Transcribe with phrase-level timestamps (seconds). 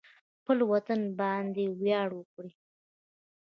[0.39, 2.51] خپل وطن باندې ویاړ وکړئ